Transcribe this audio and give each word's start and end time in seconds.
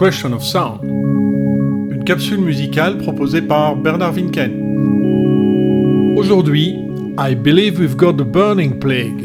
Question 0.00 0.32
of 0.32 0.42
Sound, 0.42 0.80
une 0.82 2.02
capsule 2.06 2.40
musicale 2.40 2.96
proposée 2.96 3.42
par 3.42 3.76
Bernard 3.76 4.14
Winken. 4.14 4.50
Aujourd'hui, 6.16 6.74
I 7.18 7.34
Believe 7.34 7.78
We've 7.78 7.96
Got 7.96 8.14
the 8.14 8.24
Burning 8.24 8.78
Plague. 8.78 9.19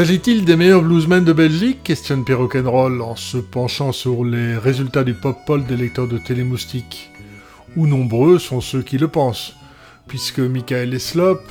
S'agit-il 0.00 0.46
des 0.46 0.56
meilleurs 0.56 0.80
bluesmen 0.80 1.26
de 1.26 1.34
Belgique? 1.34 1.82
Questionne 1.84 2.24
Roll 2.64 3.02
en 3.02 3.16
se 3.16 3.36
penchant 3.36 3.92
sur 3.92 4.24
les 4.24 4.56
résultats 4.56 5.04
du 5.04 5.12
pop-pol 5.12 5.66
des 5.66 5.76
lecteurs 5.76 6.08
de 6.08 6.16
Télémoustique. 6.16 7.10
Ou 7.76 7.86
nombreux 7.86 8.38
sont 8.38 8.62
ceux 8.62 8.80
qui 8.80 8.96
le 8.96 9.08
pensent, 9.08 9.54
puisque 10.06 10.38
Michael 10.38 10.94
Eslop, 10.94 11.42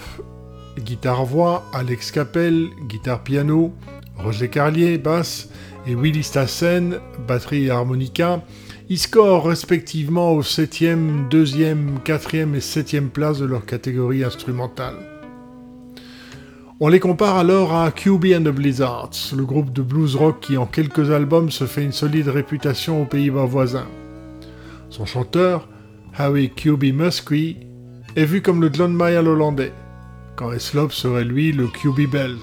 guitare-voix, 0.79 1.63
Alex 1.75 2.09
Capel, 2.09 2.69
guitare-piano, 2.87 3.71
Roger 4.17 4.49
Carlier, 4.49 4.97
basse, 4.97 5.49
et 5.85 5.93
Willy 5.93 6.23
Stassen, 6.23 6.97
batterie 7.27 7.65
et 7.65 7.69
harmonica, 7.69 8.41
Ils 8.89 8.97
scorent 8.97 9.45
respectivement 9.45 10.31
aux 10.31 10.41
7e, 10.41 11.29
2e, 11.29 12.01
4e 12.03 12.55
et 12.55 12.61
7e 12.61 13.09
places 13.09 13.37
de 13.37 13.45
leur 13.45 13.67
catégorie 13.67 14.23
instrumentale. 14.23 15.08
On 16.81 16.87
les 16.87 17.01
compare 17.01 17.35
alors 17.35 17.75
à 17.75 17.91
QB 17.91 18.27
and 18.37 18.43
the 18.43 18.55
Blizzards, 18.55 19.33
le 19.35 19.43
groupe 19.43 19.73
de 19.73 19.81
blues 19.81 20.15
rock 20.15 20.39
qui 20.39 20.55
en 20.55 20.65
quelques 20.65 21.11
albums 21.11 21.51
se 21.51 21.65
fait 21.65 21.83
une 21.83 21.91
solide 21.91 22.29
réputation 22.29 23.01
aux 23.01 23.05
Pays-Bas 23.05 23.43
voisins. 23.43 23.87
Son 24.89 25.05
chanteur, 25.05 25.67
Howie 26.17 26.51
QB 26.51 26.93
Muskie, 26.93 27.57
est 28.15 28.23
vu 28.23 28.41
comme 28.41 28.61
le 28.61 28.69
John 28.71 28.93
Mayall 28.93 29.27
hollandais, 29.27 29.73
quand 30.37 30.53
Eslop 30.53 30.93
serait 30.93 31.25
lui 31.25 31.51
le 31.51 31.67
QB 31.67 32.09
Bell, 32.09 32.37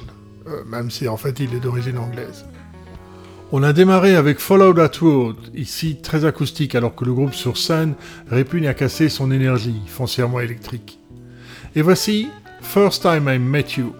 euh, 0.48 0.64
même 0.66 0.90
si 0.90 1.08
en 1.08 1.16
fait 1.16 1.40
il 1.40 1.54
est 1.54 1.60
d'origine 1.60 1.96
anglaise. 1.96 2.44
On 3.52 3.62
a 3.62 3.72
démarré 3.72 4.16
avec 4.16 4.38
Follow 4.38 4.74
That 4.74 4.98
Road, 5.00 5.36
ici 5.54 5.96
très 6.02 6.26
acoustique 6.26 6.74
alors 6.74 6.94
que 6.94 7.06
le 7.06 7.14
groupe 7.14 7.32
sur 7.32 7.56
scène 7.56 7.94
répugne 8.28 8.66
à 8.66 8.74
casser 8.74 9.08
son 9.08 9.30
énergie, 9.30 9.80
foncièrement 9.86 10.40
électrique. 10.40 10.98
Et 11.74 11.80
voici 11.80 12.28
First 12.60 13.00
Time 13.00 13.30
I 13.34 13.38
Met 13.38 13.78
You. 13.78 13.94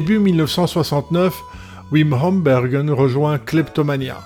Début 0.00 0.20
1969, 0.20 1.42
Wim 1.90 2.12
Hombergen 2.12 2.88
rejoint 2.88 3.36
Kleptomania, 3.38 4.20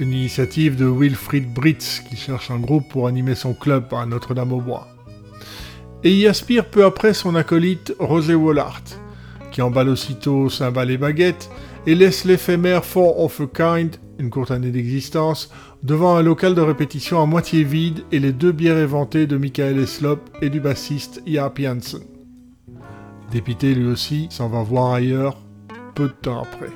une 0.00 0.10
initiative 0.10 0.74
de 0.74 0.84
Wilfried 0.84 1.54
Britz 1.54 2.00
qui 2.00 2.16
cherche 2.16 2.50
un 2.50 2.58
groupe 2.58 2.88
pour 2.88 3.06
animer 3.06 3.36
son 3.36 3.54
club 3.54 3.84
à 3.92 4.04
Notre-Dame-au-Bois. 4.04 4.88
Et 6.02 6.12
y 6.12 6.26
aspire 6.26 6.64
peu 6.64 6.84
après 6.84 7.14
son 7.14 7.36
acolyte 7.36 7.94
Rosé 8.00 8.34
Wallart, 8.34 8.82
qui 9.52 9.62
emballe 9.62 9.90
aussitôt 9.90 10.50
cymbales 10.50 10.90
et 10.90 10.98
baguettes 10.98 11.50
et 11.86 11.94
laisse 11.94 12.24
l'éphémère 12.24 12.84
Four 12.84 13.20
of 13.20 13.40
a 13.40 13.46
Kind, 13.46 13.98
une 14.18 14.30
courte 14.30 14.50
année 14.50 14.72
d'existence, 14.72 15.52
devant 15.84 16.16
un 16.16 16.22
local 16.22 16.56
de 16.56 16.62
répétition 16.62 17.22
à 17.22 17.26
moitié 17.26 17.62
vide 17.62 18.02
et 18.10 18.18
les 18.18 18.32
deux 18.32 18.50
bières 18.50 18.78
éventées 18.78 19.28
de 19.28 19.36
Michael 19.36 19.78
Eslop 19.78 20.18
et 20.42 20.50
du 20.50 20.58
bassiste 20.58 21.22
Jaap 21.28 21.60
Janssen. 21.60 22.15
Dépité 23.32 23.74
lui 23.74 23.86
aussi 23.86 24.28
s'en 24.30 24.48
va 24.48 24.62
voir 24.62 24.92
ailleurs 24.92 25.36
peu 25.94 26.04
de 26.04 26.14
temps 26.22 26.42
après. 26.42 26.70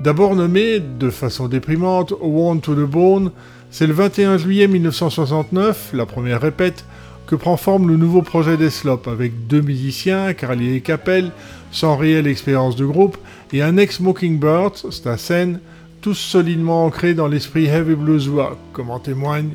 D'abord 0.00 0.36
nommé, 0.36 0.78
de 0.78 1.08
façon 1.08 1.48
déprimante, 1.48 2.12
Worn 2.20 2.60
to 2.60 2.74
the 2.74 2.88
Bone, 2.88 3.30
c'est 3.70 3.86
le 3.86 3.94
21 3.94 4.36
juillet 4.36 4.68
1969, 4.68 5.90
la 5.94 6.06
première 6.06 6.40
répète, 6.40 6.84
que 7.26 7.34
prend 7.34 7.56
forme 7.56 7.88
le 7.88 7.96
nouveau 7.96 8.22
projet 8.22 8.56
d'Eslop 8.56 9.08
avec 9.08 9.46
deux 9.46 9.62
musiciens, 9.62 10.32
Carly 10.34 10.76
et 10.76 10.80
Capel, 10.80 11.32
sans 11.72 11.96
réelle 11.96 12.26
expérience 12.26 12.76
de 12.76 12.86
groupe, 12.86 13.16
et 13.52 13.62
un 13.62 13.76
ex-Mockingbird, 13.76 14.76
Stassen, 14.90 15.60
tous 16.00 16.14
solidement 16.14 16.84
ancrés 16.84 17.14
dans 17.14 17.26
l'esprit 17.26 17.66
heavy 17.66 17.94
blues 17.94 18.28
rock, 18.28 18.58
comme 18.72 18.90
en 18.90 19.00
témoigne 19.00 19.50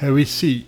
Harry 0.00 0.26
C. 0.26 0.64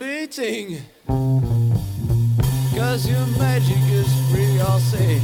beating, 0.00 0.80
cause 2.74 3.06
your 3.06 3.26
magic 3.38 3.76
is 3.92 4.08
free, 4.30 4.58
I'll 4.58 4.80
say. 4.80 5.20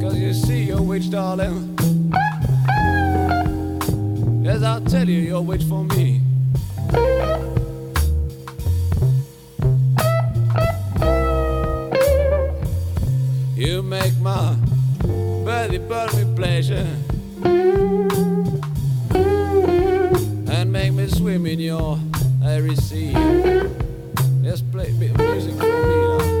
Cause 0.00 0.18
you 0.18 0.34
see, 0.34 0.64
your 0.64 0.82
witch, 0.82 1.08
darling. 1.08 1.78
Yes, 4.42 4.64
I'll 4.64 4.80
tell 4.80 5.08
you, 5.08 5.20
you're 5.20 5.40
witch 5.40 5.62
for 5.62 5.84
me. 5.84 6.20
You 13.54 13.84
make 13.84 14.18
my 14.18 14.56
body 15.44 15.78
burn 15.78 16.08
with 16.16 16.34
pleasure 16.34 16.88
and 20.50 20.72
make 20.72 20.92
me 20.92 21.06
swim 21.06 21.46
in 21.46 21.60
your 21.60 22.00
airy 22.52 22.76
sea. 22.76 23.12
Just 24.42 24.70
play 24.70 24.90
a 24.90 24.92
bit 24.92 25.10
of 25.12 25.16
music 25.16 25.54
for 25.54 25.64
me 25.64 25.96
now. 26.18 26.31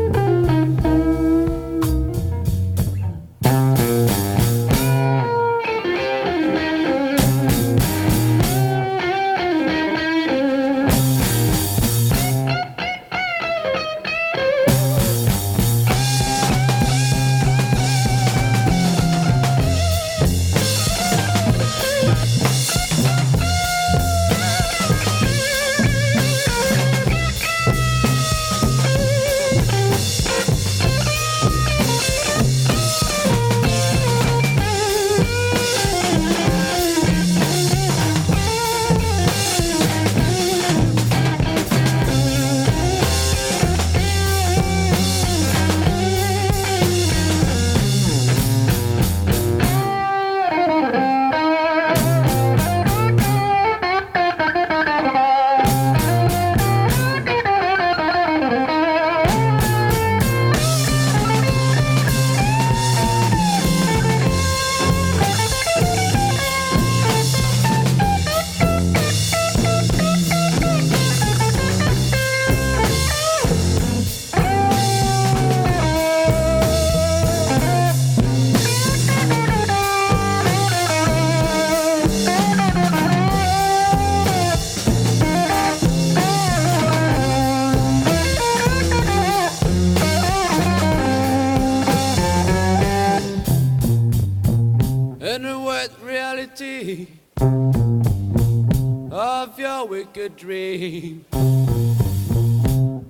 Your 100.16 100.24
wicked 100.24 100.36
dream. 100.36 101.24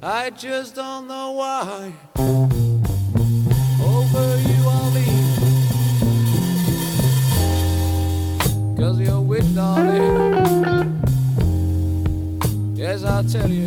I 0.03 0.31
just 0.31 0.75
don't 0.75 1.07
know 1.07 1.33
why. 1.33 1.93
Over 3.81 4.39
you 4.39 4.69
all 4.69 4.91
lean. 4.91 5.37
Cause 8.77 9.01
you're 9.01 9.21
with 9.21 9.55
darling. 9.55 11.03
Yes, 12.75 13.05
I'll 13.05 13.25
tell 13.25 13.51
you, 13.51 13.65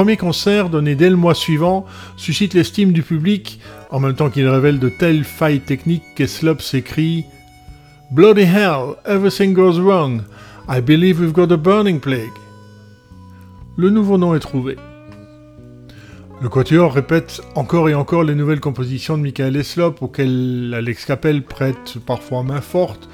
premier 0.00 0.16
concert, 0.16 0.70
donné 0.70 0.94
dès 0.94 1.10
le 1.10 1.16
mois 1.16 1.34
suivant, 1.34 1.84
suscite 2.16 2.54
l'estime 2.54 2.90
du 2.90 3.02
public, 3.02 3.60
en 3.90 4.00
même 4.00 4.14
temps 4.14 4.30
qu'il 4.30 4.48
révèle 4.48 4.78
de 4.78 4.88
telles 4.88 5.24
failles 5.24 5.60
techniques 5.60 6.14
qu'Eslop 6.16 6.62
s'écrie 6.62 7.26
Bloody 8.10 8.44
hell, 8.44 8.94
everything 9.04 9.52
goes 9.52 9.78
wrong. 9.78 10.22
I 10.70 10.80
believe 10.80 11.20
we've 11.20 11.34
got 11.34 11.52
a 11.52 11.58
burning 11.58 12.00
plague. 12.00 12.32
Le 13.76 13.90
nouveau 13.90 14.16
nom 14.16 14.34
est 14.34 14.40
trouvé. 14.40 14.76
Le 16.40 16.48
Quatuor 16.48 16.94
répète 16.94 17.42
encore 17.54 17.90
et 17.90 17.94
encore 17.94 18.24
les 18.24 18.34
nouvelles 18.34 18.60
compositions 18.60 19.18
de 19.18 19.22
Michael 19.22 19.54
Eslop, 19.54 19.96
auxquelles 20.00 20.72
Alex 20.74 21.04
Capel 21.04 21.42
prête 21.42 21.98
parfois 22.06 22.42
main 22.42 22.62
forte, 22.62 23.06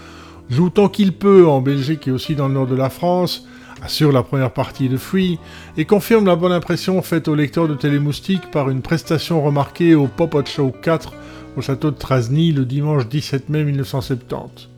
joue 0.51 0.70
tant 0.70 0.88
qu'il 0.88 1.14
peut 1.14 1.49
en 1.49 1.61
Belgique 1.61 2.07
et 2.07 2.12
aussi 2.12 2.37
dans 2.37 2.46
le 2.46 2.55
nord 2.55 2.68
de 2.68 2.77
la 2.77 2.90
France, 2.90 3.49
assure 3.82 4.12
la 4.12 4.22
première 4.22 4.52
partie 4.52 4.88
de 4.88 4.96
Free 4.96 5.38
et 5.76 5.84
confirme 5.84 6.26
la 6.26 6.36
bonne 6.36 6.52
impression 6.52 7.00
faite 7.02 7.28
au 7.28 7.34
lecteur 7.34 7.68
de 7.68 7.74
Télémoustique 7.74 8.50
par 8.50 8.70
une 8.70 8.82
prestation 8.82 9.42
remarquée 9.42 9.94
au 9.94 10.06
Pop 10.06 10.34
Hot 10.34 10.46
Show 10.46 10.72
4 10.82 11.12
au 11.56 11.62
château 11.62 11.90
de 11.90 11.96
Trasny 11.96 12.52
le 12.52 12.64
dimanche 12.64 13.08
17 13.08 13.48
mai 13.48 13.64
1970, 13.64 14.68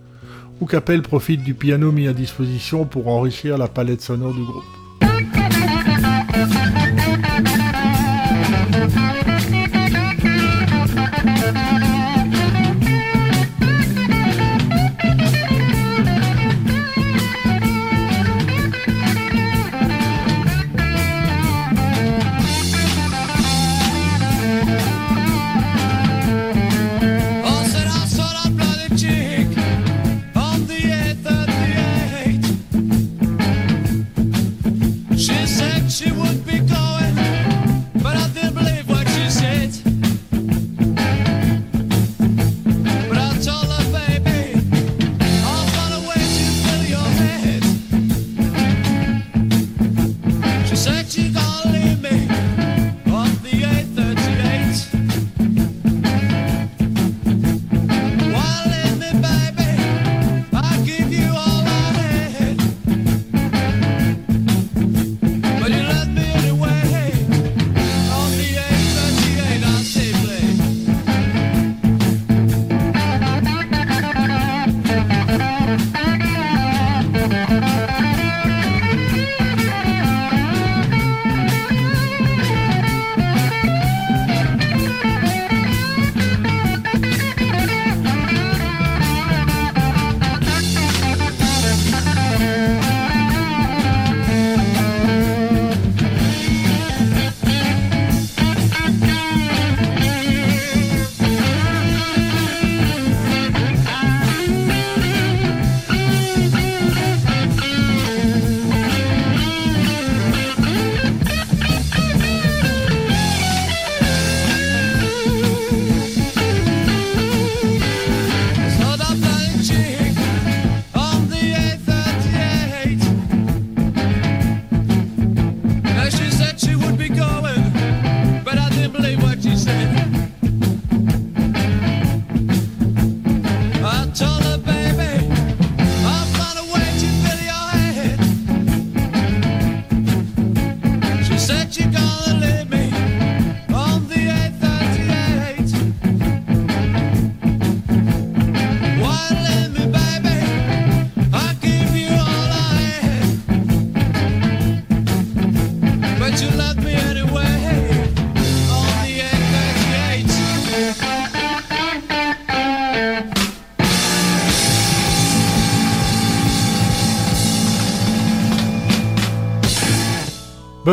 où 0.61 0.67
Capel 0.67 1.03
profite 1.03 1.43
du 1.43 1.55
piano 1.55 1.93
mis 1.93 2.09
à 2.09 2.13
disposition 2.13 2.85
pour 2.85 3.09
enrichir 3.09 3.59
la 3.59 3.69
palette 3.69 4.03
sonore 4.03 4.35
du 4.35 4.43
groupe. 4.43 4.65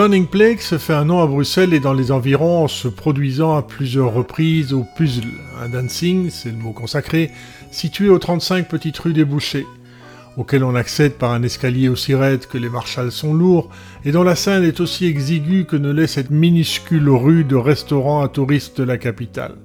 Burning 0.05 0.27
Plague 0.27 0.59
se 0.59 0.77
fait 0.77 0.93
un 0.93 1.05
nom 1.05 1.23
à 1.23 1.25
Bruxelles 1.25 1.73
et 1.73 1.79
dans 1.79 1.95
les 1.95 2.11
environs 2.11 2.65
en 2.65 2.67
se 2.67 2.87
produisant 2.87 3.55
à 3.55 3.63
plusieurs 3.63 4.13
reprises 4.13 4.71
au 4.71 4.85
Puzzle, 4.95 5.23
un 5.59 5.67
dancing, 5.67 6.29
c'est 6.29 6.51
le 6.51 6.57
mot 6.57 6.73
consacré, 6.73 7.31
situé 7.71 8.09
aux 8.09 8.19
35 8.19 8.67
petites 8.67 8.99
rues 8.99 9.13
des 9.13 9.25
Bouchers, 9.25 9.65
auquel 10.37 10.63
on 10.63 10.75
accède 10.75 11.13
par 11.13 11.31
un 11.31 11.41
escalier 11.41 11.89
aussi 11.89 12.13
raide 12.13 12.45
que 12.45 12.59
les 12.59 12.69
marshals 12.69 13.11
sont 13.11 13.33
lourds, 13.33 13.71
et 14.03 14.11
dont 14.11 14.21
la 14.21 14.35
scène 14.35 14.63
est 14.63 14.79
aussi 14.79 15.07
exiguë 15.07 15.65
que 15.65 15.75
ne 15.75 15.91
l'est 15.91 16.05
cette 16.05 16.29
minuscule 16.29 17.09
rue 17.09 17.43
de 17.43 17.55
restaurants 17.55 18.21
à 18.21 18.27
touristes 18.27 18.77
de 18.77 18.83
la 18.83 18.99
capitale. 18.99 19.55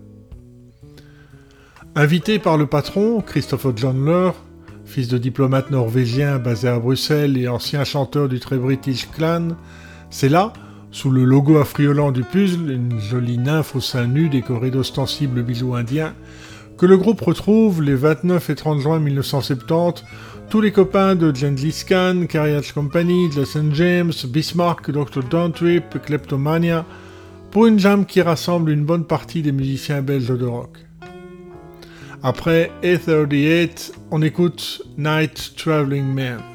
Invité 1.97 2.39
par 2.39 2.57
le 2.57 2.65
patron, 2.65 3.21
Christopher 3.21 3.77
Johnler, 3.77 4.31
fils 4.87 5.09
de 5.09 5.19
diplomate 5.19 5.71
norvégien 5.71 6.39
basé 6.39 6.69
à 6.69 6.79
Bruxelles 6.79 7.37
et 7.37 7.47
ancien 7.47 7.85
chanteur 7.85 8.27
du 8.27 8.41
très 8.41 8.57
british 8.57 9.07
clan, 9.11 9.49
c'est 10.11 10.29
là, 10.29 10.53
sous 10.91 11.11
le 11.11 11.25
logo 11.25 11.59
affriolant 11.59 12.13
du 12.13 12.23
puzzle, 12.23 12.71
une 12.71 12.99
jolie 13.01 13.39
nymphe 13.39 13.77
au 13.77 13.81
sein 13.81 14.07
nu 14.07 14.29
décorée 14.29 14.71
d'ostensibles 14.71 15.43
bijoux 15.43 15.75
indiens, 15.75 16.15
que 16.77 16.87
le 16.87 16.97
groupe 16.97 17.21
retrouve 17.21 17.83
les 17.83 17.95
29 17.95 18.51
et 18.51 18.55
30 18.55 18.81
juin 18.81 18.99
1970 18.99 20.05
tous 20.51 20.61
les 20.61 20.73
copains 20.73 21.15
de 21.15 21.33
Gently 21.33 21.73
Khan, 21.89 22.27
Carriage 22.29 22.73
Company, 22.73 23.31
Jason 23.31 23.71
James, 23.73 24.13
Bismarck, 24.27 24.91
Dr. 24.91 25.23
Downtrip, 25.23 26.03
Kleptomania, 26.05 26.85
pour 27.53 27.67
une 27.67 27.79
jam 27.79 28.05
qui 28.05 28.21
rassemble 28.21 28.73
une 28.73 28.85
bonne 28.85 29.05
partie 29.05 29.43
des 29.43 29.53
musiciens 29.53 30.03
belges 30.03 30.37
de 30.37 30.47
rock. 30.47 30.79
Après 32.25 32.73
A38, 32.83 33.93
on 34.11 34.23
écoute 34.23 34.83
Night 34.99 35.55
Traveling 35.57 36.13
Man. 36.13 36.50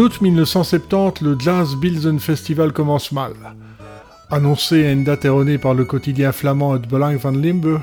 Août 0.00 0.22
1970, 0.22 1.20
le 1.20 1.36
Jazz 1.38 1.76
Bilzen 1.76 2.18
Festival 2.20 2.72
commence 2.72 3.12
mal. 3.12 3.34
Annoncé 4.30 4.86
à 4.86 4.92
une 4.92 5.04
date 5.04 5.26
erronée 5.26 5.58
par 5.58 5.74
le 5.74 5.84
quotidien 5.84 6.32
flamand 6.32 6.74
Het 6.74 6.88
Belang 6.88 7.18
van 7.18 7.32
Limburg, 7.32 7.82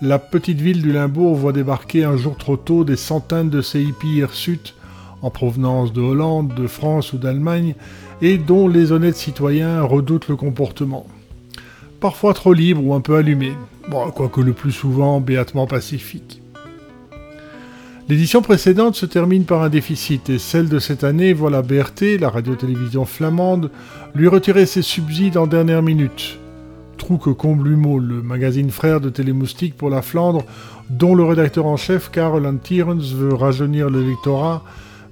la 0.00 0.20
petite 0.20 0.60
ville 0.60 0.82
du 0.82 0.92
Limbourg 0.92 1.34
voit 1.34 1.52
débarquer 1.52 2.04
un 2.04 2.16
jour 2.16 2.36
trop 2.36 2.56
tôt 2.56 2.84
des 2.84 2.96
centaines 2.96 3.50
de 3.50 3.60
hirsutes 4.04 4.74
en 5.20 5.30
provenance 5.30 5.92
de 5.92 6.00
Hollande, 6.00 6.54
de 6.54 6.68
France 6.68 7.12
ou 7.12 7.18
d'Allemagne, 7.18 7.74
et 8.22 8.38
dont 8.38 8.68
les 8.68 8.92
honnêtes 8.92 9.16
citoyens 9.16 9.82
redoutent 9.82 10.28
le 10.28 10.36
comportement. 10.36 11.06
Parfois 11.98 12.34
trop 12.34 12.52
libre 12.52 12.84
ou 12.84 12.94
un 12.94 13.00
peu 13.00 13.16
allumé, 13.16 13.52
quoique 14.14 14.40
le 14.40 14.52
plus 14.52 14.72
souvent 14.72 15.20
béatement 15.20 15.66
pacifique. 15.66 16.40
L'édition 18.08 18.40
précédente 18.40 18.94
se 18.94 19.04
termine 19.04 19.44
par 19.44 19.62
un 19.62 19.68
déficit 19.68 20.30
et 20.30 20.38
celle 20.38 20.70
de 20.70 20.78
cette 20.78 21.04
année 21.04 21.34
voit 21.34 21.50
la 21.50 21.60
BRT, 21.60 22.18
la 22.18 22.30
radio-télévision 22.30 23.04
flamande, 23.04 23.70
lui 24.14 24.28
retirer 24.28 24.64
ses 24.64 24.80
subsides 24.80 25.36
en 25.36 25.46
dernière 25.46 25.82
minute. 25.82 26.38
Trou 26.96 27.18
que 27.18 27.28
comble 27.28 27.68
Humo, 27.68 27.98
le 27.98 28.22
magazine 28.22 28.70
frère 28.70 29.02
de 29.02 29.10
Télémoustique 29.10 29.76
pour 29.76 29.90
la 29.90 30.00
Flandre, 30.00 30.46
dont 30.88 31.14
le 31.14 31.22
rédacteur 31.22 31.66
en 31.66 31.76
chef 31.76 32.10
Karel 32.10 32.46
Antierens 32.46 33.12
veut 33.14 33.34
rajeunir 33.34 33.90
l'électorat, 33.90 34.64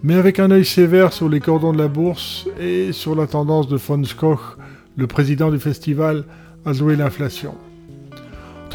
mais 0.03 0.15
avec 0.15 0.39
un 0.39 0.51
œil 0.51 0.65
sévère 0.65 1.13
sur 1.13 1.29
les 1.29 1.41
cordons 1.41 1.75
de 1.75 1.79
la 1.79 1.89
bourse 1.89 2.49
et 2.59 2.93
sur 2.93 3.15
la 3.15 3.27
tendance 3.27 3.69
de 3.69 3.77
von 3.77 4.03
Skoch, 4.05 4.57
le 4.97 5.07
président 5.07 5.51
du 5.51 5.59
festival, 5.59 6.25
à 6.65 6.73
jouer 6.73 6.97
l'inflation. 6.97 7.55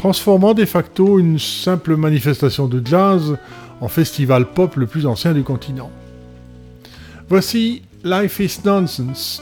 Transformant 0.02 0.52
de 0.52 0.64
facto 0.64 1.20
une 1.20 1.38
simple 1.38 1.94
manifestation 1.94 2.66
de 2.66 2.84
jazz 2.84 3.38
en 3.80 3.86
festival 3.86 4.46
pop 4.52 4.74
le 4.74 4.88
plus 4.88 5.06
ancien 5.06 5.32
du 5.32 5.44
continent. 5.44 5.92
Voici 7.28 7.82
Life 8.02 8.40
is 8.40 8.58
Nonsense 8.64 9.40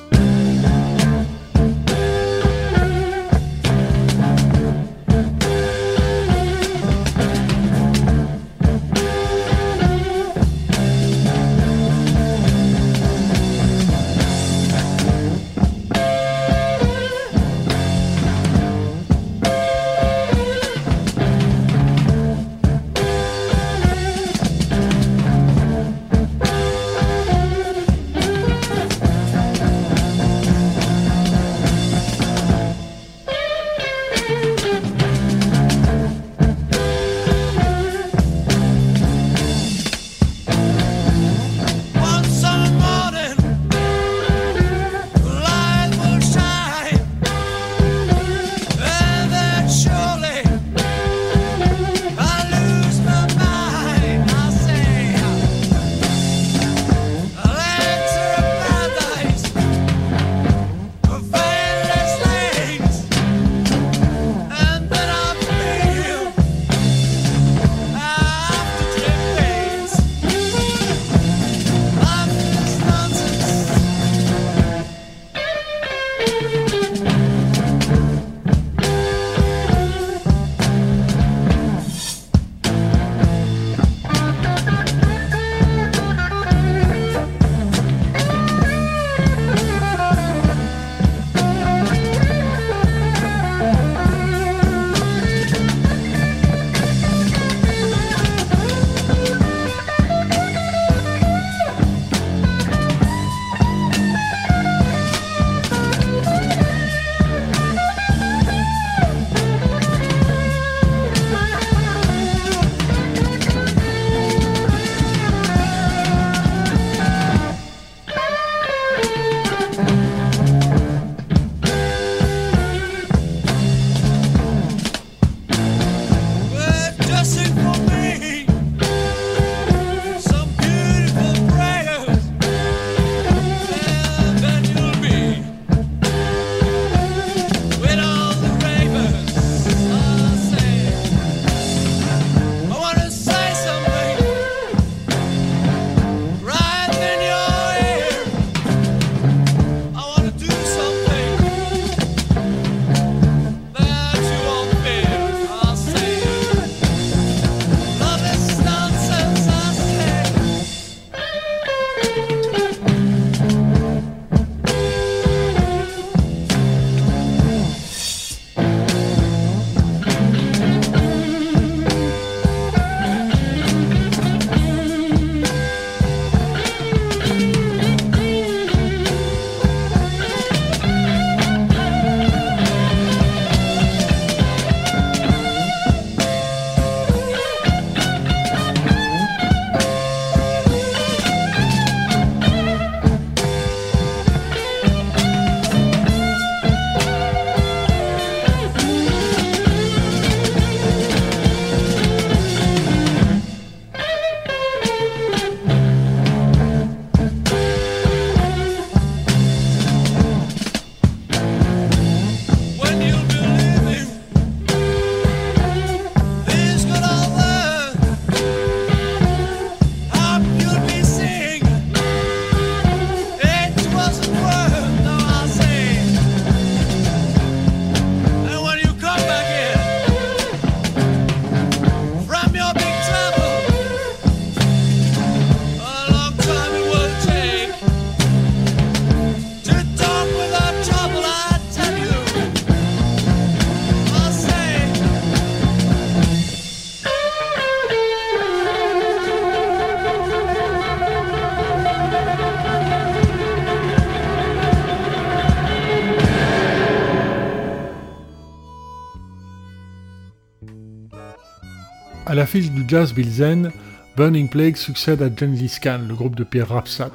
jazz 262.90 263.14
Bilzen, 263.14 263.70
Burning 264.16 264.48
Plague 264.48 264.74
succède 264.74 265.22
à 265.22 265.28
Gengis 265.28 265.78
Khan, 265.80 266.00
le 266.08 266.14
groupe 266.16 266.34
de 266.34 266.42
Pierre 266.42 266.70
Rapsat, 266.70 267.12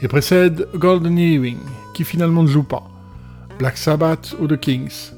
et 0.00 0.08
précède 0.08 0.66
Golden 0.74 1.18
Earring, 1.18 1.58
qui 1.92 2.02
finalement 2.02 2.42
ne 2.42 2.48
joue 2.48 2.62
pas, 2.62 2.88
Black 3.58 3.76
Sabbath 3.76 4.34
ou 4.40 4.46
The 4.46 4.58
Kings. 4.58 5.12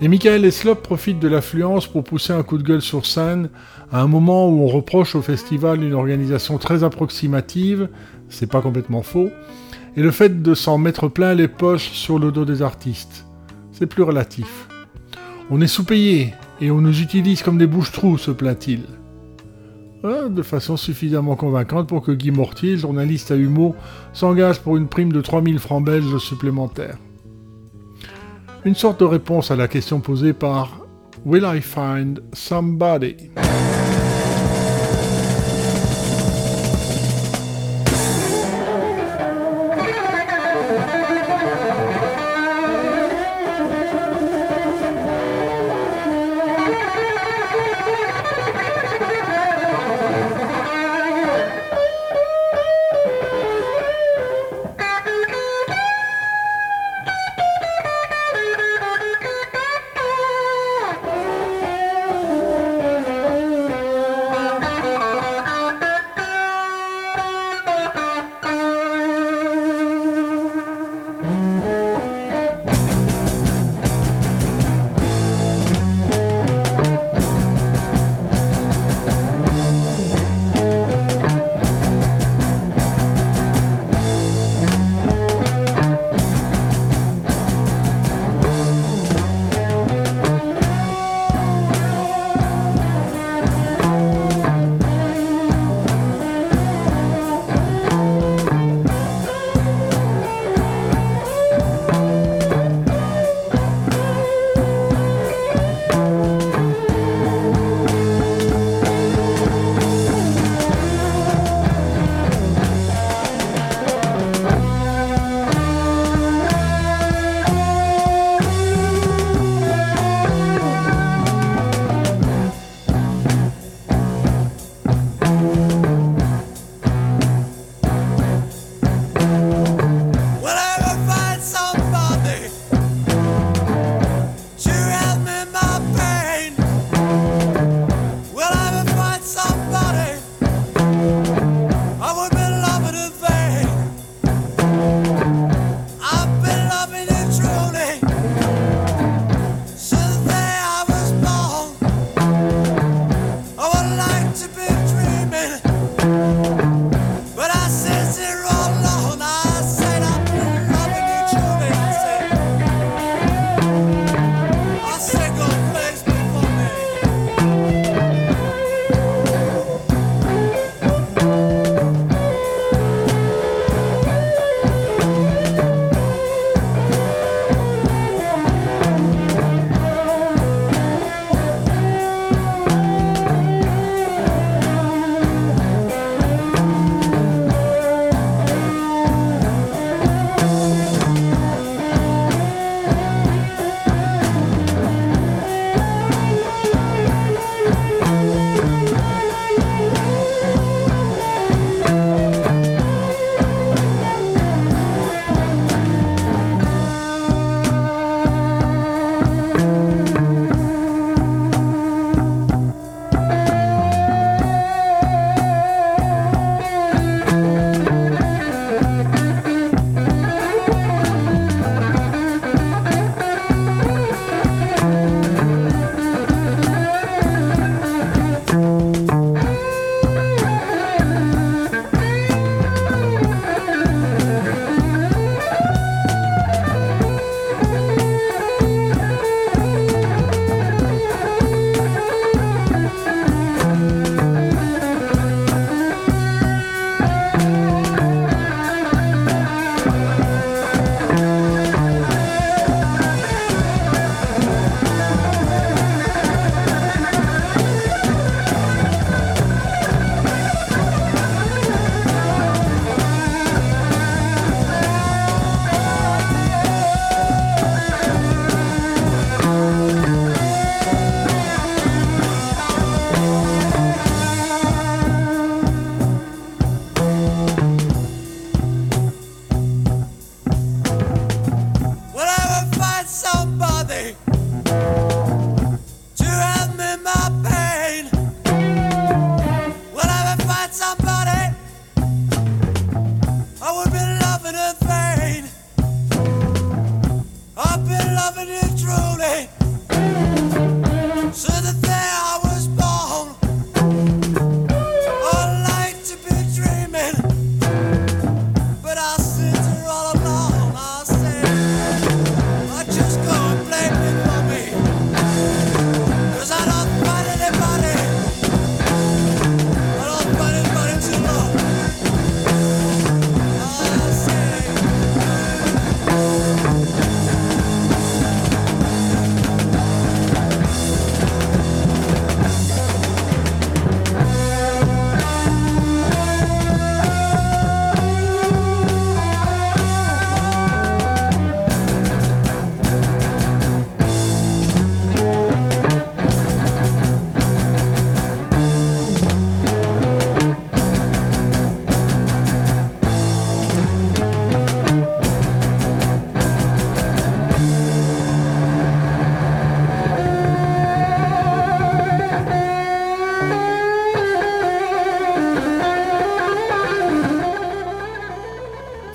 Et 0.00 0.06
Michael 0.06 0.44
Eslop 0.44 0.76
profite 0.76 1.18
de 1.18 1.26
l'affluence 1.26 1.88
pour 1.88 2.04
pousser 2.04 2.32
un 2.32 2.44
coup 2.44 2.56
de 2.56 2.62
gueule 2.62 2.82
sur 2.82 3.04
scène 3.04 3.50
à 3.90 4.00
un 4.00 4.06
moment 4.06 4.48
où 4.48 4.62
on 4.62 4.68
reproche 4.68 5.16
au 5.16 5.22
festival 5.22 5.82
une 5.82 5.94
organisation 5.94 6.56
très 6.58 6.84
approximative, 6.84 7.88
c'est 8.28 8.48
pas 8.48 8.62
complètement 8.62 9.02
faux, 9.02 9.30
et 9.96 10.02
le 10.02 10.12
fait 10.12 10.40
de 10.40 10.54
s'en 10.54 10.78
mettre 10.78 11.08
plein 11.08 11.34
les 11.34 11.48
poches 11.48 11.90
sur 11.90 12.20
le 12.20 12.30
dos 12.30 12.44
des 12.44 12.62
artistes. 12.62 13.26
C'est 13.72 13.86
plus 13.86 14.04
relatif. 14.04 14.68
On 15.50 15.60
est 15.60 15.66
sous-payé 15.66 16.32
et 16.60 16.70
on 16.70 16.80
nous 16.80 17.00
utilise 17.00 17.42
comme 17.42 17.58
des 17.58 17.66
bouches-trous, 17.66 18.18
se 18.18 18.30
plaint-il. 18.30 18.82
Ah, 20.02 20.28
de 20.30 20.42
façon 20.42 20.78
suffisamment 20.78 21.36
convaincante 21.36 21.88
pour 21.88 22.02
que 22.02 22.12
Guy 22.12 22.30
Mortier, 22.30 22.78
journaliste 22.78 23.30
à 23.32 23.36
Humo, 23.36 23.74
s'engage 24.14 24.60
pour 24.60 24.78
une 24.78 24.88
prime 24.88 25.12
de 25.12 25.20
3000 25.20 25.58
francs 25.58 25.84
belges 25.84 26.16
supplémentaires. 26.18 26.96
Une 28.64 28.74
sorte 28.74 29.00
de 29.00 29.04
réponse 29.04 29.50
à 29.50 29.56
la 29.56 29.68
question 29.68 30.00
posée 30.00 30.32
par 30.32 30.80
Will 31.26 31.44
I 31.44 31.60
find 31.60 32.22
somebody? 32.32 33.16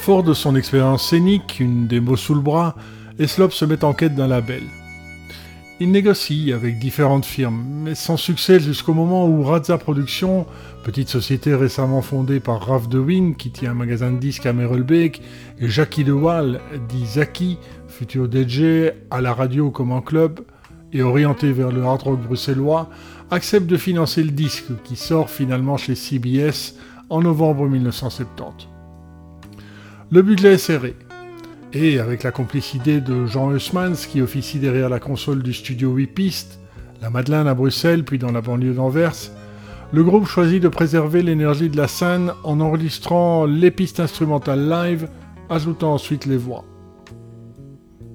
Fort 0.05 0.21
de 0.21 0.35
son 0.35 0.55
expérience 0.55 1.09
scénique, 1.09 1.59
une 1.59 1.87
démo 1.87 2.15
sous 2.15 2.35
le 2.35 2.39
bras, 2.39 2.75
Eslop 3.17 3.49
se 3.49 3.65
met 3.65 3.83
en 3.83 3.95
quête 3.95 4.13
d'un 4.13 4.27
label. 4.27 4.61
Il 5.79 5.89
négocie 5.89 6.53
avec 6.53 6.77
différentes 6.77 7.25
firmes, 7.25 7.65
mais 7.83 7.95
sans 7.95 8.15
succès 8.15 8.59
jusqu'au 8.59 8.93
moment 8.93 9.25
où 9.25 9.41
Raza 9.41 9.79
Productions, 9.79 10.45
petite 10.83 11.09
société 11.09 11.55
récemment 11.55 12.03
fondée 12.03 12.39
par 12.39 12.67
Raph 12.67 12.87
DeWin, 12.87 13.33
qui 13.33 13.49
tient 13.49 13.71
un 13.71 13.73
magasin 13.73 14.11
de 14.11 14.19
disques 14.19 14.45
à 14.45 14.53
Merelbeek, 14.53 15.23
et 15.59 15.69
Jackie 15.69 16.03
DeWall, 16.03 16.61
dit 16.87 17.07
Zaki, 17.07 17.57
futur 17.87 18.29
DJ 18.31 18.91
à 19.09 19.21
la 19.21 19.33
radio 19.33 19.71
comme 19.71 19.91
en 19.91 20.01
club, 20.01 20.41
et 20.93 21.01
orienté 21.01 21.51
vers 21.51 21.71
le 21.71 21.83
hard 21.83 22.03
rock 22.03 22.21
bruxellois, 22.21 22.91
accepte 23.31 23.65
de 23.65 23.75
financer 23.75 24.21
le 24.21 24.29
disque, 24.29 24.65
qui 24.83 24.97
sort 24.97 25.31
finalement 25.31 25.77
chez 25.77 25.95
CBS 25.95 26.75
en 27.09 27.21
novembre 27.21 27.67
1970. 27.67 28.74
Le 30.11 30.21
budget 30.21 30.53
est 30.53 30.57
serré. 30.59 30.95
Et 31.73 31.99
avec 31.99 32.21
la 32.21 32.31
complicité 32.31 33.01
de 33.01 33.25
Jean 33.25 33.51
Hussmans, 33.51 33.95
qui 34.07 34.21
officie 34.21 34.59
derrière 34.59 34.87
la 34.87 34.99
console 34.99 35.41
du 35.41 35.51
studio 35.51 35.91
8 35.93 36.07
pistes, 36.07 36.59
la 37.01 37.09
Madeleine 37.09 37.47
à 37.47 37.55
Bruxelles 37.55 38.05
puis 38.05 38.19
dans 38.19 38.31
la 38.31 38.41
banlieue 38.41 38.75
d'Anvers, 38.75 39.15
le 39.91 40.03
groupe 40.03 40.27
choisit 40.27 40.61
de 40.61 40.67
préserver 40.67 41.23
l'énergie 41.23 41.69
de 41.69 41.77
la 41.77 41.87
scène 41.87 42.33
en 42.43 42.59
enregistrant 42.59 43.45
les 43.45 43.71
pistes 43.71 43.99
instrumentales 43.99 44.69
live, 44.69 45.09
ajoutant 45.49 45.95
ensuite 45.95 46.27
les 46.27 46.37
voix. 46.37 46.65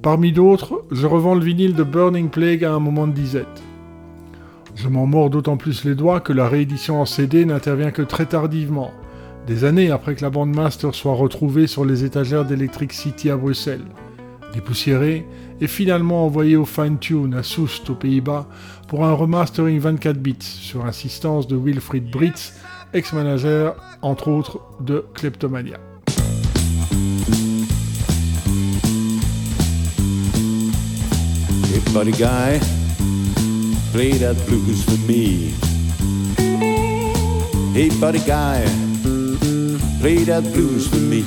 Parmi 0.00 0.30
d'autres, 0.30 0.84
je 0.92 1.08
revends 1.08 1.34
le 1.34 1.44
vinyle 1.44 1.74
de 1.74 1.82
Burning 1.82 2.30
Plague 2.30 2.64
à 2.64 2.72
un 2.72 2.78
moment 2.78 3.08
de 3.08 3.12
disette. 3.12 3.62
Je 4.76 4.88
m'en 4.88 5.06
mords 5.06 5.30
d'autant 5.30 5.56
plus 5.56 5.84
les 5.84 5.96
doigts 5.96 6.20
que 6.20 6.32
la 6.32 6.48
réédition 6.48 7.00
en 7.00 7.04
CD 7.04 7.44
n'intervient 7.44 7.90
que 7.90 8.02
très 8.02 8.26
tardivement, 8.26 8.92
des 9.50 9.64
années 9.64 9.90
après 9.90 10.14
que 10.14 10.22
la 10.22 10.30
bande 10.30 10.54
master 10.54 10.94
soit 10.94 11.14
retrouvée 11.14 11.66
sur 11.66 11.84
les 11.84 12.04
étagères 12.04 12.44
d'Electric 12.44 12.92
City 12.92 13.30
à 13.30 13.36
Bruxelles, 13.36 13.84
dépoussiérée 14.54 15.26
et 15.60 15.66
finalement 15.66 16.24
envoyée 16.24 16.54
au 16.54 16.64
Fine 16.64 17.00
Tune 17.00 17.34
à 17.34 17.42
Soest 17.42 17.90
aux 17.90 17.96
Pays-Bas 17.96 18.46
pour 18.86 19.04
un 19.04 19.12
remastering 19.12 19.80
24 19.80 20.18
bits 20.18 20.36
sur 20.38 20.86
insistance 20.86 21.48
de 21.48 21.56
Wilfried 21.56 22.12
Britz, 22.12 22.54
ex-manager 22.92 23.74
entre 24.02 24.28
autres 24.28 24.60
de 24.80 25.04
Kleptomania. 25.14 25.78
Play 40.00 40.24
that 40.24 40.42
blues 40.54 40.88
for 40.88 40.96
me. 40.96 41.22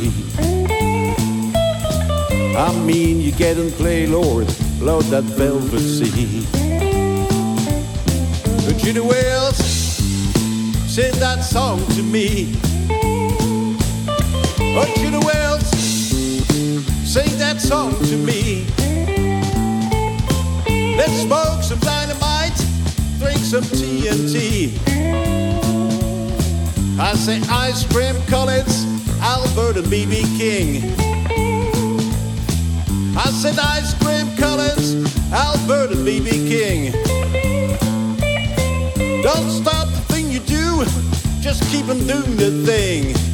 I 2.58 2.74
mean, 2.86 3.22
you 3.22 3.32
get 3.32 3.58
and 3.58 3.72
play, 3.74 4.08
Lord, 4.08 4.48
Lord, 4.82 5.06
that 5.06 5.24
velvet 5.38 5.80
sea. 5.80 6.42
But 8.66 8.84
you 8.84 8.94
know 8.94 9.12
else, 9.12 9.64
sing 10.92 11.14
that 11.20 11.44
song 11.44 11.86
to 11.90 12.02
me. 12.02 12.56
But 14.74 14.98
you 14.98 15.12
know 15.12 15.30
else, 15.30 15.70
sing 17.06 17.38
that 17.38 17.62
song 17.62 17.94
to 18.06 18.18
me. 18.18 18.66
Let's 20.98 21.22
smoke 21.22 21.62
some 21.62 21.80
dynamite, 21.80 22.58
drink 23.20 23.38
some 23.38 23.64
TNT. 23.66 24.93
I 27.00 27.16
say 27.16 27.42
ice 27.50 27.86
cream 27.92 28.16
Collins, 28.28 28.86
Albert 29.20 29.78
and 29.78 29.88
BB 29.88 30.38
King. 30.38 30.84
I 33.18 33.30
said 33.32 33.58
ice 33.58 33.94
cream 33.96 34.36
Collins, 34.38 34.94
Albert 35.34 35.92
and 35.92 36.06
BB 36.08 36.48
King. 36.48 36.92
Don't 39.24 39.50
stop 39.50 39.88
the 39.88 40.04
thing 40.14 40.30
you 40.30 40.40
do, 40.42 40.86
just 41.42 41.64
keep 41.72 41.88
on 41.90 41.98
doing 42.06 42.36
the 42.38 42.64
thing. 42.66 43.33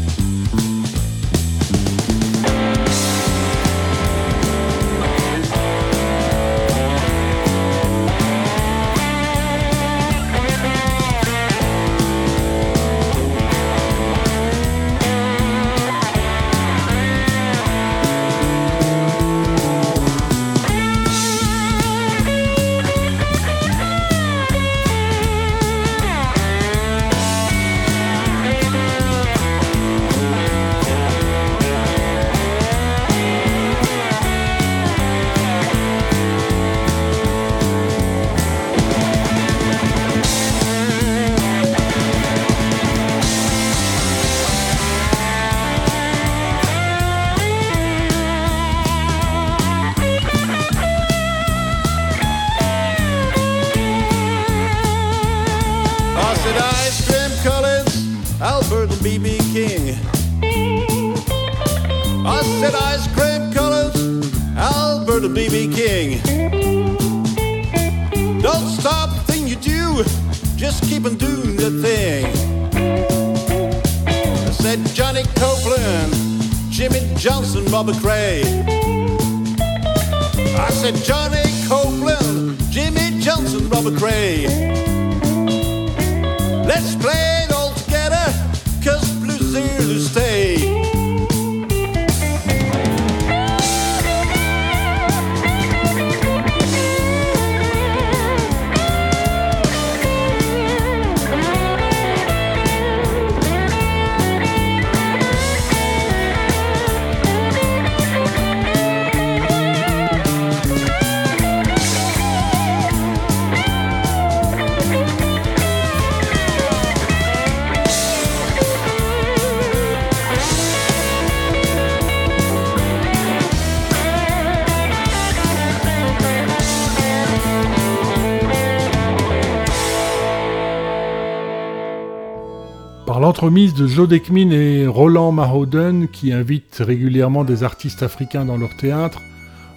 L'entremise 133.42 133.74
de 133.74 133.88
Joe 133.88 134.06
Dekmin 134.06 134.52
et 134.52 134.86
Roland 134.86 135.32
Mahowden, 135.32 136.10
qui 136.10 136.34
invitent 136.34 136.84
régulièrement 136.86 137.46
des 137.46 137.64
artistes 137.64 138.04
africains 138.04 138.44
dans 138.44 138.58
leur 138.58 138.76
théâtre, 138.76 139.22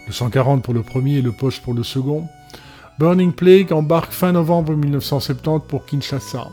le 0.08 0.12
140 0.12 0.64
pour 0.64 0.74
le 0.74 0.82
premier 0.82 1.18
et 1.18 1.22
le 1.22 1.30
Poche 1.30 1.60
pour 1.60 1.72
le 1.72 1.84
second, 1.84 2.26
Burning 2.98 3.30
Plague 3.30 3.72
embarque 3.72 4.10
fin 4.10 4.32
novembre 4.32 4.74
1970 4.74 5.60
pour 5.68 5.86
Kinshasa, 5.86 6.48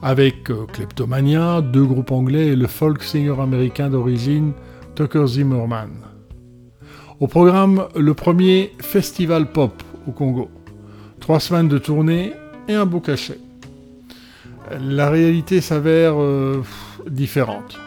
avec 0.00 0.48
euh, 0.52 0.64
Kleptomania, 0.72 1.60
deux 1.60 1.84
groupes 1.84 2.12
anglais 2.12 2.46
et 2.46 2.56
le 2.56 2.68
folk 2.68 3.02
singer 3.02 3.34
américain 3.40 3.90
d'origine 3.90 4.52
Tucker 4.94 5.26
Zimmerman. 5.26 5.90
Au 7.18 7.26
programme, 7.26 7.88
le 7.96 8.14
premier 8.14 8.74
Festival 8.78 9.50
Pop 9.50 9.82
au 10.06 10.12
Congo. 10.12 10.48
Trois 11.18 11.40
semaines 11.40 11.66
de 11.66 11.78
tournée 11.78 12.32
et 12.68 12.74
un 12.74 12.86
beau 12.86 13.00
cachet. 13.00 13.40
La 14.80 15.08
réalité 15.08 15.60
s'avère 15.60 16.20
euh, 16.20 16.62
différente. 17.08 17.78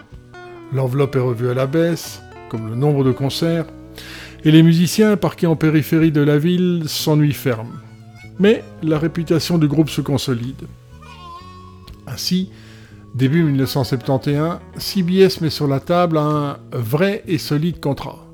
L'enveloppe 0.74 1.16
est 1.16 1.20
revue 1.20 1.50
à 1.50 1.54
la 1.54 1.68
baisse, 1.68 2.22
comme 2.50 2.70
le 2.70 2.76
nombre 2.76 3.04
de 3.04 3.12
concerts, 3.12 3.66
et 4.44 4.52
les 4.52 4.64
musiciens 4.64 5.18
parqués 5.18 5.48
en 5.48 5.56
périphérie 5.56 6.12
de 6.12 6.22
la 6.22 6.38
ville 6.38 6.84
s'ennuient 6.88 7.34
ferme. 7.34 7.80
Mais 8.40 8.64
la 8.82 8.98
réputation 8.98 9.58
du 9.58 9.68
groupe 9.68 9.90
se 9.90 10.02
consolide. 10.02 10.64
Ainsi, 12.08 12.50
début 13.14 13.44
1971, 13.44 14.60
CBS 14.78 15.42
met 15.42 15.50
sur 15.50 15.68
la 15.68 15.80
table 15.80 16.18
un 16.18 16.58
vrai 16.72 17.24
et 17.28 17.38
solide 17.38 17.80
contrat. 17.80 18.31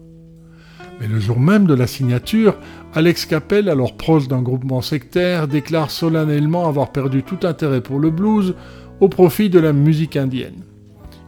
Mais 0.99 1.07
le 1.07 1.19
jour 1.19 1.39
même 1.39 1.67
de 1.67 1.73
la 1.73 1.87
signature, 1.87 2.55
Alex 2.93 3.25
Capel, 3.25 3.69
alors 3.69 3.95
proche 3.97 4.27
d'un 4.27 4.41
groupement 4.41 4.81
sectaire, 4.81 5.47
déclare 5.47 5.91
solennellement 5.91 6.67
avoir 6.67 6.91
perdu 6.91 7.23
tout 7.23 7.45
intérêt 7.45 7.81
pour 7.81 7.99
le 7.99 8.09
blues 8.09 8.55
au 8.99 9.09
profit 9.09 9.49
de 9.49 9.59
la 9.59 9.73
musique 9.73 10.15
indienne. 10.15 10.63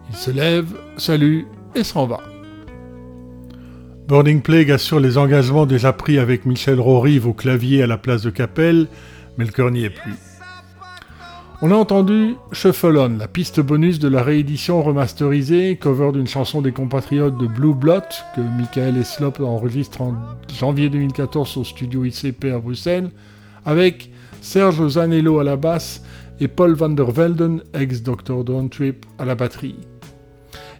Il 0.09 0.15
se 0.15 0.31
lève, 0.31 0.67
salue 0.97 1.41
et 1.75 1.83
s'en 1.83 2.07
va. 2.07 2.19
Burning 4.07 4.41
Plague 4.41 4.71
assure 4.71 4.99
les 4.99 5.19
engagements 5.19 5.67
déjà 5.67 5.93
pris 5.93 6.17
avec 6.17 6.47
Michel 6.47 6.79
Rorive 6.79 7.27
au 7.27 7.33
clavier 7.33 7.83
à 7.83 7.87
la 7.87 7.97
place 7.97 8.23
de 8.23 8.31
Capel, 8.31 8.87
mais 9.37 9.45
le 9.45 9.51
cœur 9.51 9.69
n'y 9.69 9.85
est 9.85 9.91
plus. 9.91 10.15
On 11.61 11.71
a 11.71 11.75
entendu 11.75 12.37
Shuffle 12.53 12.97
On, 12.97 13.17
la 13.17 13.27
piste 13.27 13.59
bonus 13.59 13.99
de 13.99 14.07
la 14.07 14.23
réédition 14.23 14.81
remasterisée, 14.81 15.75
cover 15.75 16.13
d'une 16.13 16.25
chanson 16.25 16.61
des 16.61 16.71
compatriotes 16.71 17.37
de 17.37 17.47
Blue 17.47 17.73
Blot, 17.73 17.99
que 18.33 18.39
Michael 18.39 18.95
Eslop 18.95 19.41
enregistre 19.41 20.01
en 20.01 20.15
janvier 20.57 20.89
2014 20.89 21.57
au 21.57 21.65
studio 21.65 22.05
ICP 22.05 22.45
à 22.45 22.59
Bruxelles, 22.59 23.11
avec 23.65 24.09
Serge 24.41 24.87
Zanello 24.87 25.39
à 25.39 25.43
la 25.43 25.57
basse 25.57 26.01
et 26.39 26.47
Paul 26.47 26.75
van 26.75 26.91
der 26.91 27.11
Velden, 27.11 27.61
ex-Dr. 27.73 28.45
Don 28.45 28.69
Trip, 28.69 29.05
à 29.17 29.25
la 29.25 29.35
batterie. 29.35 29.79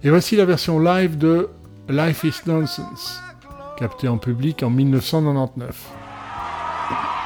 Et 0.06 0.10
voici 0.10 0.38
la 0.38 0.46
version 0.46 0.80
live 0.80 1.18
de 1.18 1.50
Life 1.90 2.24
is 2.24 2.48
Nonsense, 2.48 3.22
capté 3.78 4.08
en 4.08 4.18
public 4.18 4.64
en 4.64 4.70
1999. 4.70 5.90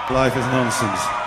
Life 0.09 0.33
is 0.35 0.55
nonsense. 0.55 1.22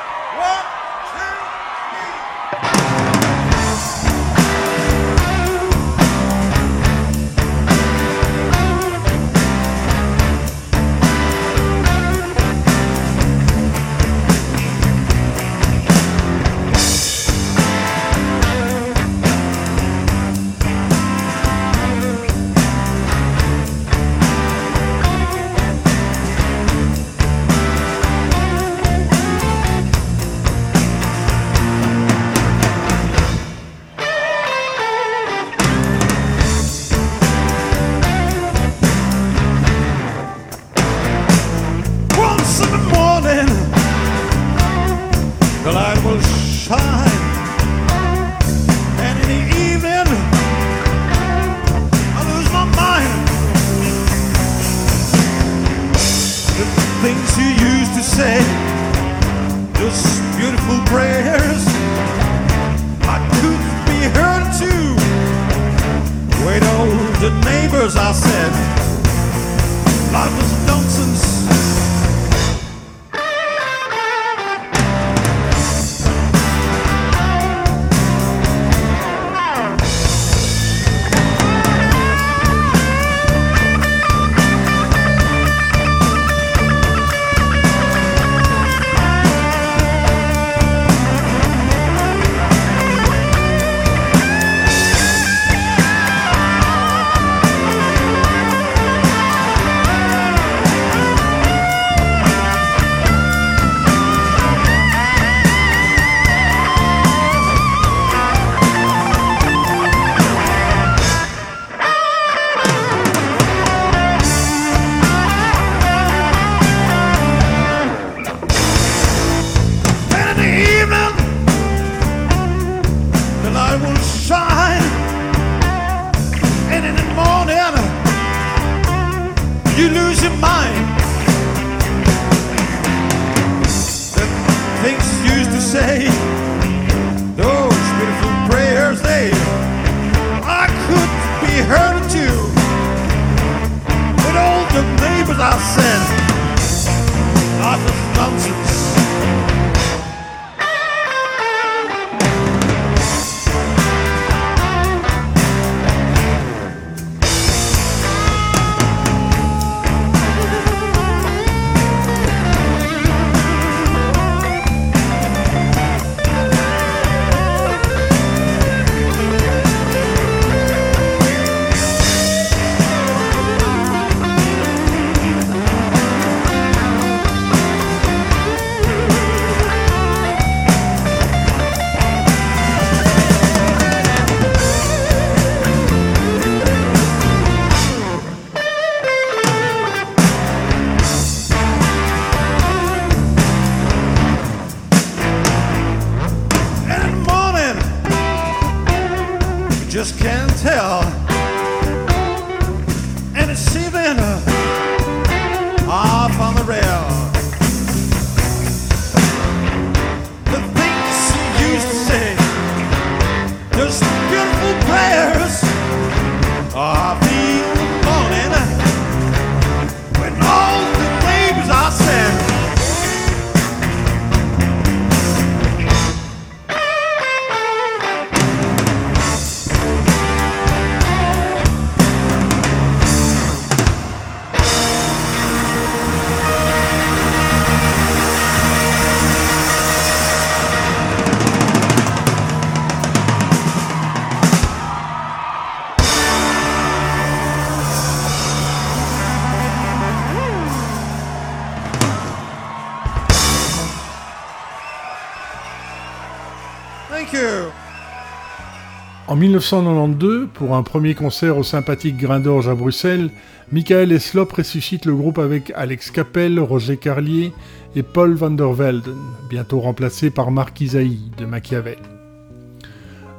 En 259.37 259.39
1992, 259.39 260.49
pour 260.55 260.75
un 260.75 260.83
premier 260.83 261.15
concert 261.15 261.59
au 261.59 261.63
sympathique 261.63 262.17
Grain 262.17 262.41
d'Orge 262.41 262.69
à 262.69 262.75
Bruxelles, 262.75 263.29
Michael 263.71 264.11
Eslop 264.11 264.51
ressuscite 264.51 265.05
le 265.05 265.15
groupe 265.15 265.39
avec 265.39 265.71
Alex 265.77 266.11
Capel, 266.11 266.59
Roger 266.59 266.97
Carlier 266.97 267.53
et 267.95 268.03
Paul 268.03 268.33
van 268.33 268.53
der 268.53 268.73
Velden, 268.73 269.19
bientôt 269.51 269.81
remplacé 269.81 270.31
par 270.31 270.51
Marc 270.51 270.81
Isaïe 270.81 271.31
de 271.37 271.45
Machiavel. 271.45 271.99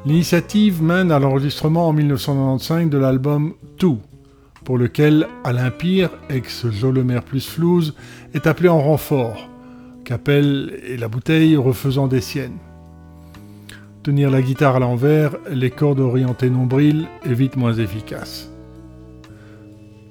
L'initiative 0.06 0.84
mène 0.84 1.12
à 1.12 1.18
l'enregistrement 1.18 1.88
en 1.88 1.94
1995 1.94 2.92
de 2.92 2.98
l'album 3.00 3.54
Tout, 3.80 3.98
pour 4.66 4.78
lequel 4.78 5.26
Alain 5.44 5.72
Pire, 5.72 6.12
ex-Jolomer 6.30 7.22
plus 7.26 7.50
Flouze, 7.50 7.96
est 8.36 8.46
appelé 8.46 8.70
en 8.70 8.84
renfort, 8.84 9.50
Capel 10.06 10.80
et 10.88 10.96
la 10.96 11.08
bouteille 11.08 11.58
refaisant 11.58 12.06
des 12.06 12.22
siennes. 12.22 12.60
Tenir 14.08 14.32
la 14.32 14.42
guitare 14.42 14.78
à 14.78 14.80
l'envers, 14.80 15.36
les 15.52 15.70
cordes 15.70 16.00
orientées 16.00 16.50
nombril 16.50 17.08
est 17.26 17.34
vite 17.34 17.58
moins 17.58 17.74
efficace. 17.74 18.50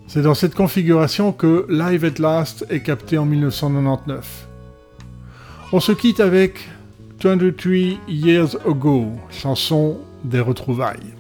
C'est 0.06 0.20
dans 0.20 0.34
cette 0.34 0.54
configuration 0.54 1.32
que 1.32 1.64
Live 1.70 2.04
at 2.04 2.20
Last 2.20 2.66
est 2.68 2.80
capté 2.80 3.16
en 3.16 3.24
1999. 3.24 4.48
On 5.72 5.80
se 5.80 5.92
quitte 5.92 6.20
avec 6.20 6.68
23 7.24 7.98
Years 8.06 8.58
Ago, 8.68 9.12
chanson 9.30 9.96
des 10.24 10.40
retrouvailles. 10.40 11.14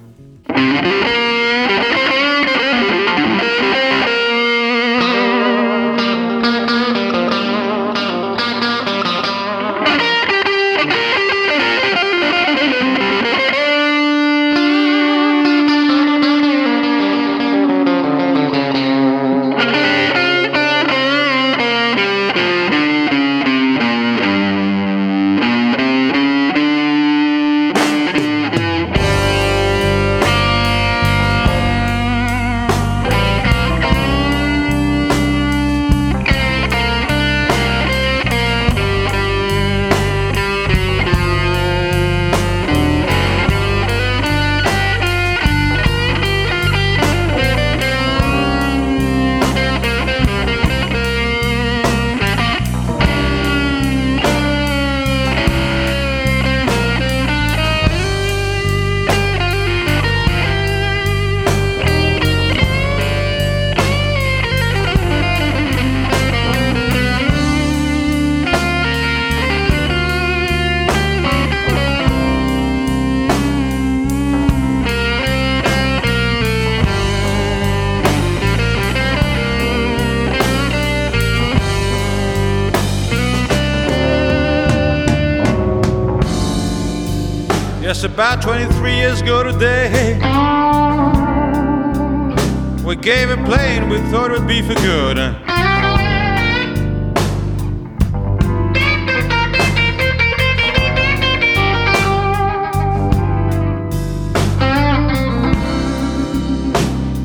We 93.88 93.98
thought 94.10 94.32
it 94.32 94.38
would 94.40 94.48
be 94.48 94.62
for 94.62 94.74
good. 94.74 95.18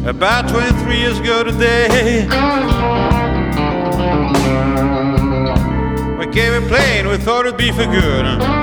About 0.05 0.49
23 0.49 0.97
years 0.97 1.20
ago 1.20 1.43
today, 1.43 2.26
we 6.20 6.28
came 6.32 6.53
a 6.53 6.68
plane 6.68 7.07
we 7.07 7.18
thought 7.18 7.45
it'd 7.47 7.57
be 7.57 7.72
for 7.72 7.86
good. 7.86 8.61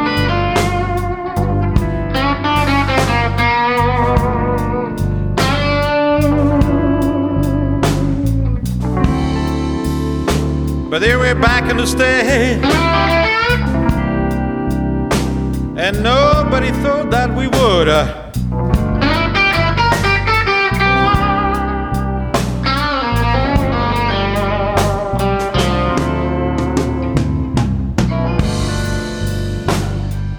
Back 11.41 11.71
in 11.71 11.77
the 11.77 11.87
state. 11.87 12.61
And 15.79 16.03
nobody 16.03 16.71
thought 16.83 17.11
that 17.11 17.31
we 17.35 17.47
would. 17.47 17.89
uh. 17.89 18.25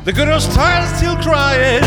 The 0.04 0.14
good 0.14 0.28
old 0.28 0.42
still 0.42 1.16
crying. 1.18 1.84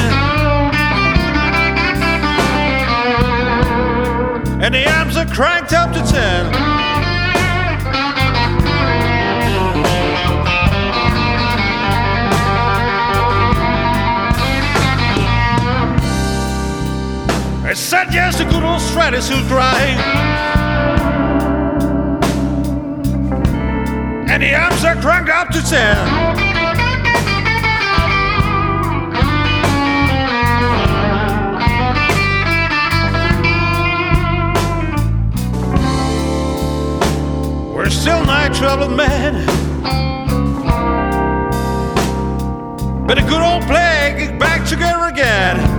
And 4.63 4.73
the 4.73 4.85
amps 4.89 5.17
are 5.17 5.27
cranked 5.27 5.73
up 5.73 5.93
to 5.93 6.01
ten. 6.11 6.72
I 17.73 17.75
said 17.75 18.13
yes, 18.13 18.37
the 18.37 18.45
good 18.45 18.63
old 18.63 18.83
strat 18.83 19.15
is 19.15 19.31
still. 19.31 19.97
And 24.31 24.43
the 24.43 24.49
amps 24.49 24.85
are 24.85 24.95
cranked 24.95 25.31
up 25.31 25.49
to 25.49 25.63
ten. 25.63 25.97
We're 37.75 37.89
still 37.89 38.23
night 38.27 38.53
troubled 38.53 38.95
men. 38.95 39.47
But 43.07 43.17
a 43.17 43.23
good 43.23 43.41
old 43.41 43.63
plague 43.63 44.39
back 44.39 44.69
together 44.69 45.07
again. 45.07 45.72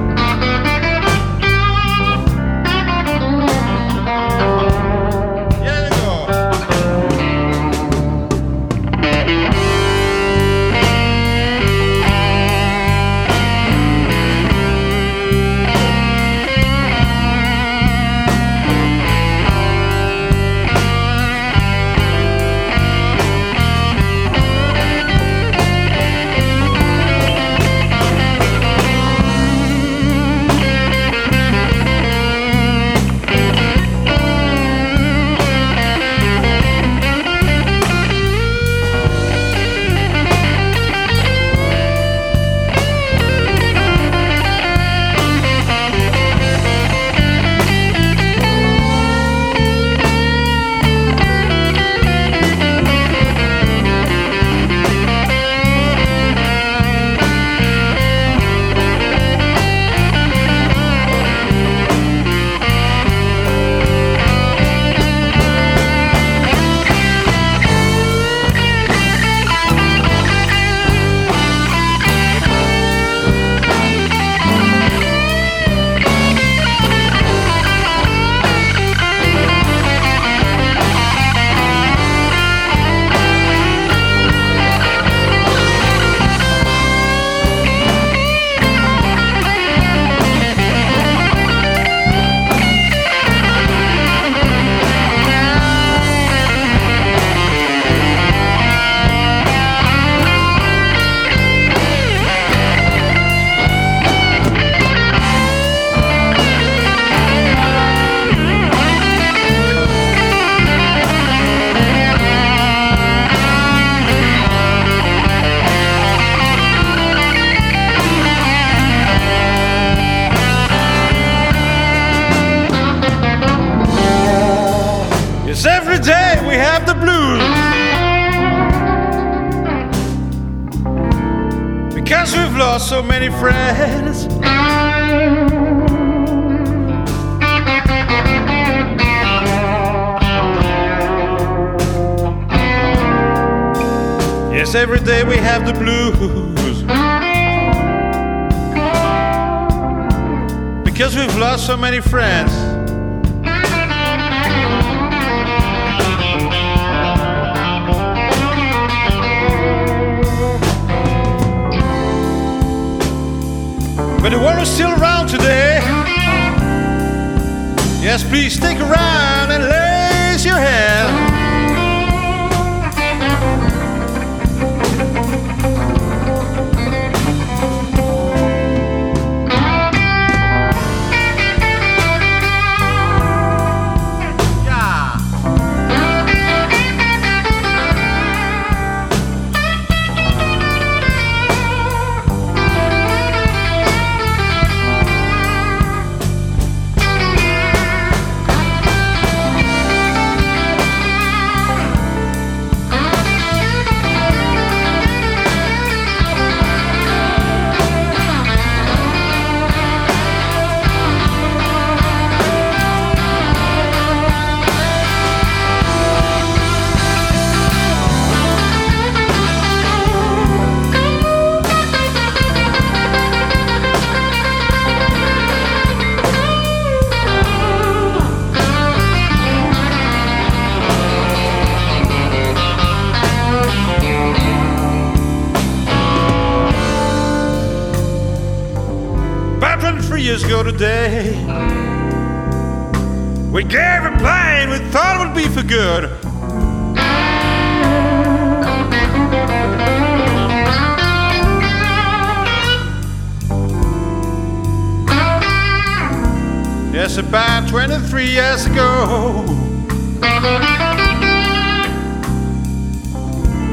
Please 168.30 168.54
stick 168.54 168.80
around 168.80 169.52
and 169.52 169.64
raise 169.64 170.46
your 170.46 170.56
hand. 170.56 171.23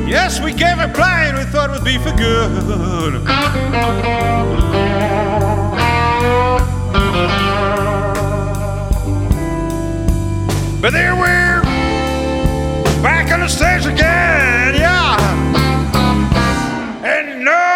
Yes, 0.09 0.41
we 0.41 0.53
gave 0.53 0.79
a 0.81 0.89
plane 0.89 1.37
we 1.37 1.45
thought 1.45 1.71
it 1.71 1.75
would 1.75 1.85
be 1.85 1.99
for 1.99 2.11
good. 2.17 3.25
But 10.81 10.93
there 10.93 11.15
we're 11.15 11.63
back 13.03 13.31
on 13.31 13.41
the 13.41 13.49
stage 13.49 13.87
again, 13.87 14.75
yeah. 14.75 15.17
And 17.05 17.45
nobody 17.45 17.70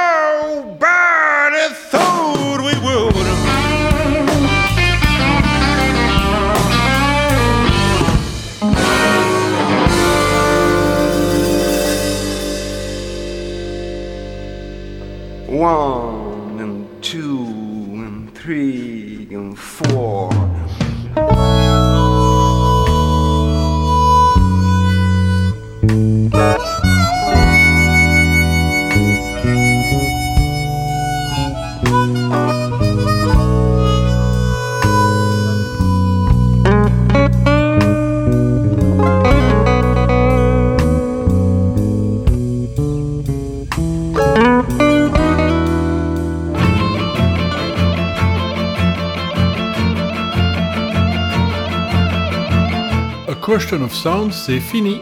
Of 53.82 53.92
Sound, 53.92 54.32
c'est 54.32 54.60
fini 54.60 55.00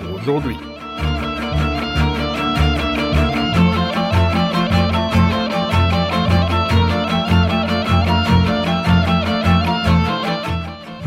pour 0.00 0.20
aujourd'hui. 0.20 0.56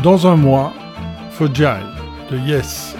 Dans 0.02 0.26
un 0.26 0.36
mois, 0.36 0.72
Fojai 1.32 1.78
de 2.30 2.38
Yes. 2.38 2.94